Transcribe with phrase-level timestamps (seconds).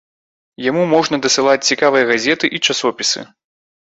[0.69, 3.19] Яму можна дасылаць цікавыя газеты і часопісы.